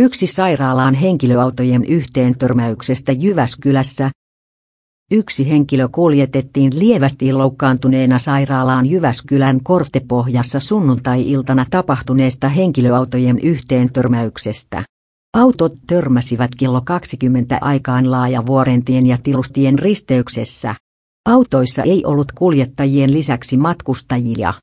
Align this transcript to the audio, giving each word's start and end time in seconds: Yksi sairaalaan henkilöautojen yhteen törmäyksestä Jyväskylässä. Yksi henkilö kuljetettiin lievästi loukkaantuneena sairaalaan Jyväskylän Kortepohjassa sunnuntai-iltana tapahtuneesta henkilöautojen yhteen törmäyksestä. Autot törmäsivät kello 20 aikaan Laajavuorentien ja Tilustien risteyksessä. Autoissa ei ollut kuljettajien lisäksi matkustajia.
Yksi 0.00 0.26
sairaalaan 0.26 0.94
henkilöautojen 0.94 1.84
yhteen 1.84 2.38
törmäyksestä 2.38 3.12
Jyväskylässä. 3.12 4.10
Yksi 5.10 5.50
henkilö 5.50 5.88
kuljetettiin 5.88 6.78
lievästi 6.78 7.32
loukkaantuneena 7.32 8.18
sairaalaan 8.18 8.86
Jyväskylän 8.86 9.60
Kortepohjassa 9.62 10.60
sunnuntai-iltana 10.60 11.66
tapahtuneesta 11.70 12.48
henkilöautojen 12.48 13.38
yhteen 13.42 13.92
törmäyksestä. 13.92 14.84
Autot 15.36 15.72
törmäsivät 15.86 16.50
kello 16.58 16.80
20 16.86 17.58
aikaan 17.60 18.10
Laajavuorentien 18.10 19.06
ja 19.06 19.18
Tilustien 19.22 19.78
risteyksessä. 19.78 20.74
Autoissa 21.28 21.82
ei 21.82 22.04
ollut 22.04 22.32
kuljettajien 22.32 23.12
lisäksi 23.12 23.56
matkustajia. 23.56 24.54